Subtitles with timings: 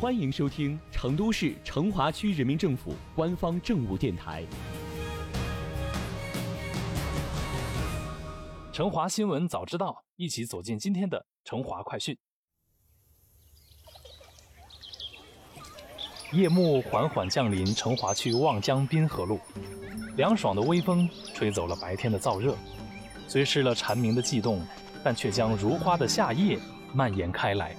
[0.00, 4.44] 欢迎收听成都市成华区人民政府官方政务电台
[8.72, 12.16] 《成华新闻早知道》，一起走进今天的成华快讯。
[16.30, 19.40] 夜幕缓缓降临成华区望江滨河路，
[20.16, 22.56] 凉爽的微风吹走了白天的燥热，
[23.26, 24.64] 虽失了蝉鸣的悸动，
[25.02, 26.56] 但却将如花的夏夜
[26.94, 27.74] 蔓延开来。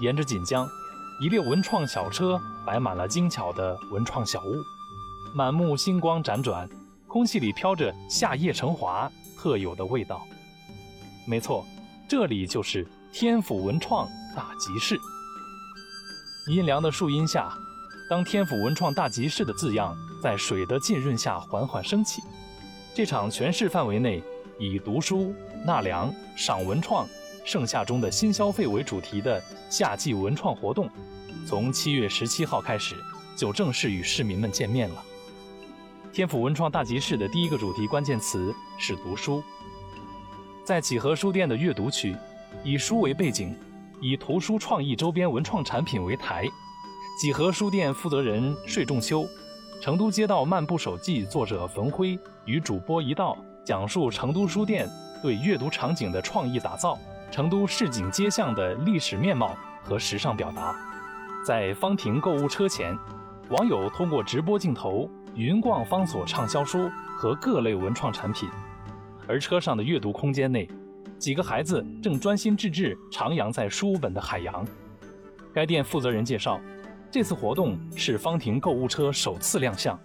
[0.00, 0.64] 沿着锦江，
[1.20, 4.62] 一列文创小车摆满了精巧的文创小物，
[5.34, 6.68] 满目星光辗转，
[7.08, 10.24] 空气里飘着夏夜成华特有的味道。
[11.26, 11.66] 没错，
[12.08, 14.96] 这里就是天府文创大集市。
[16.52, 17.52] 阴凉的树荫下，
[18.08, 22.22] 当“天府文创大集市”的字样在水的浸润下缓缓升起，
[22.94, 24.22] 这场全市范围内
[24.56, 25.34] 以读书、
[25.66, 27.04] 纳凉、赏文创。
[27.48, 30.86] 盛夏中的新消费为主题的夏季文创活动，
[31.46, 32.94] 从七月十七号开始
[33.34, 35.02] 就正式与市民们见面了。
[36.12, 39.42] 天府文创大集市的第一个主题关键词是读书。
[40.62, 42.14] 在几何书店的阅读区，
[42.62, 43.56] 以书为背景，
[44.02, 46.46] 以图书创意周边文创产品为台。
[47.18, 49.26] 几何书店负责人税仲秋，
[49.80, 53.34] 成都街道漫步手记作者冯辉与主播一道
[53.64, 54.86] 讲述成都书店
[55.22, 56.98] 对阅读场景的创意打造。
[57.30, 60.74] 成都市井街巷的历史面貌和时尚表达，
[61.46, 62.96] 在方亭购物车前，
[63.50, 68.48] 网友通过直播镜头云逛方所畅销书和各类文创产品。
[69.26, 70.66] 而车上的阅读空间内，
[71.18, 74.66] 几个孩子正专心致志徜徉在书本的海洋。
[75.52, 76.58] 该店负责人介绍，
[77.10, 79.98] 这次活动是方亭购物车首次亮相，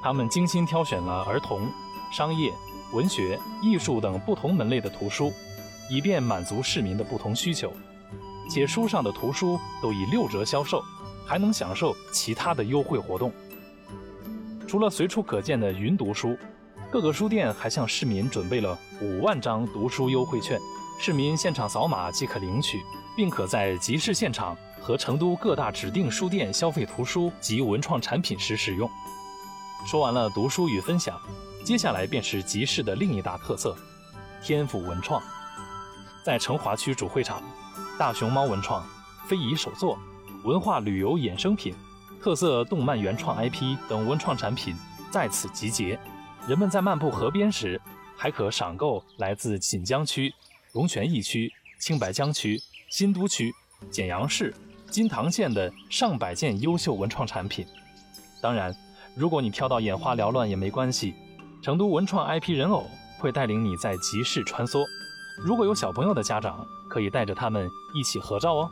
[0.00, 1.68] 他们精心挑选了儿童、
[2.12, 2.52] 商业、
[2.94, 5.32] 文学、艺术等不同门类的图书。
[5.92, 7.70] 以便满足市民的不同需求，
[8.48, 10.82] 且书上的图书都以六折销售，
[11.26, 13.30] 还能享受其他的优惠活动。
[14.66, 16.34] 除了随处可见的云读书，
[16.90, 20.58] 各个书店还向市民准备了五万张读书优惠券，
[20.98, 22.80] 市民现场扫码即可领取，
[23.14, 28.88] 并可在集市现场和成都各大指定书店消费图书及文创产品时使用。
[29.86, 31.20] 说完了读书与分享，
[31.66, 33.76] 接下来便是集市的另一大特色——
[34.42, 35.22] 天府文创。
[36.22, 37.42] 在成华区主会场，
[37.98, 38.84] 大熊猫文创、
[39.26, 39.98] 非遗手作、
[40.44, 41.74] 文化旅游衍生品、
[42.20, 44.76] 特色动漫原创 IP 等文创产品
[45.10, 45.98] 在此集结。
[46.46, 47.80] 人们在漫步河边时，
[48.16, 50.32] 还可赏购来自锦江区、
[50.74, 53.52] 龙泉驿区、青白江区、新都区、
[53.90, 54.54] 简阳市、
[54.90, 57.66] 金堂县的上百件优秀文创产品。
[58.40, 58.72] 当然，
[59.16, 61.14] 如果你挑到眼花缭乱也没关系，
[61.60, 62.86] 成都文创 IP 人偶
[63.18, 64.84] 会带领你在集市穿梭。
[65.38, 68.70] 如果有小朋友的家长，可以带着他们一起合照哦。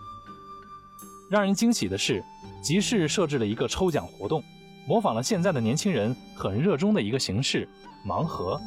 [1.30, 2.22] 让人惊喜的是，
[2.62, 4.42] 集市设置了一个抽奖活动，
[4.86, 7.68] 模仿了现在的年轻人很热衷的一个形式——
[8.06, 8.60] 盲盒。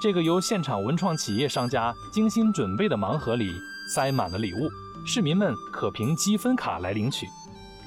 [0.00, 3.50] 这个由现场文创企业商家精心准备的盲盒里
[3.94, 4.68] 塞满了礼物，
[5.06, 7.26] 市民们可凭积分卡来领取。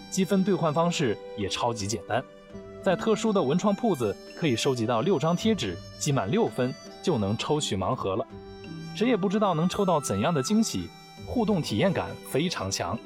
[0.09, 2.21] 积分兑换方式也超级简单，
[2.83, 8.25] 在特殊的文创铺子可以收集到六张贴纸，积满六分就能抽取盲盒了。
[8.95, 10.89] 谁也不知道能抽到怎样的惊喜，
[11.25, 12.97] 互动体验感非常强。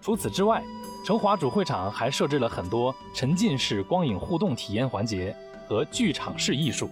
[0.00, 0.62] 除此之外，
[1.04, 5.34] 成华主会场还设置了很多沉浸式光影互动体验环节
[5.68, 6.88] 和剧场式艺术，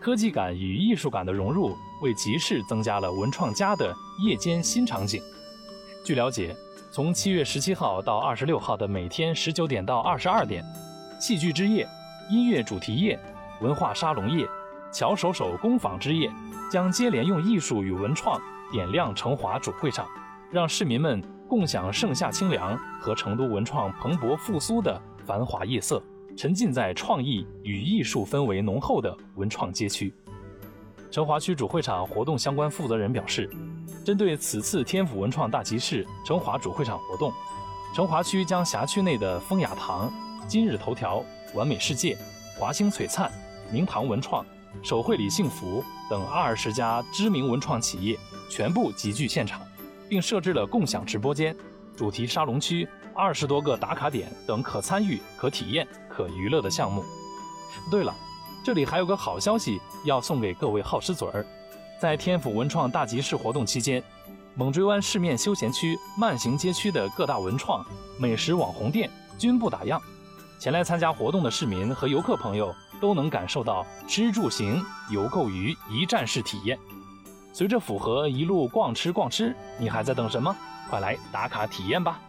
[0.00, 5.22] 科技感与艺术感的融入，为集市增加了文创家的夜间新场景。
[6.04, 6.56] 据了解，
[6.90, 10.64] 从七月十七号到二十六号的每天十九点到二十二点，
[11.20, 11.86] 戏剧之夜、
[12.30, 13.18] 音乐主题夜、
[13.60, 14.46] 文化沙龙夜、
[14.92, 16.30] 巧手手工坊之夜。
[16.72, 18.40] 将接连用艺术与文创
[18.70, 20.08] 点亮成华主会场，
[20.50, 26.02] 让市民们共享盛夏清凉和成都文创蓬勃复苏的繁华夜色，
[26.34, 30.14] 沉浸在创意与艺术氛围浓厚的文创街区。
[31.10, 33.50] 成华区主会场活动相关负责人表示，
[34.02, 37.30] 针对此次天府文创大集市成华主会场活动，
[37.94, 40.10] 成华区将辖区内的风雅堂、
[40.48, 42.16] 今日头条、完美世界、
[42.58, 43.30] 华星璀璨、
[43.70, 44.42] 明堂文创。
[44.82, 49.60] 手绘里幸福等二十家知名文创企业全部集聚现场，
[50.08, 51.54] 并设置了共享直播间、
[51.96, 57.04] 主题沙龙区、二十多个打卡点等可参与、可体验、可娱乐的项目。
[57.90, 58.14] 对了，
[58.64, 61.46] 这里还有个好消息要送给各位好吃嘴儿，
[62.00, 64.02] 在天府文创大集市活动期间，
[64.54, 67.84] 猛追湾市面休闲区、慢行街区的各大文创、
[68.18, 69.08] 美食网红店
[69.38, 70.00] 均不打烊。
[70.62, 74.80] 前来参加活动的市民和游客朋友都能感受到吃住行
[75.10, 76.78] 游购娱一站式体验。
[77.52, 80.54] 随着符合一路逛吃逛吃，你还在等什么？
[80.88, 82.20] 快来打卡体验吧！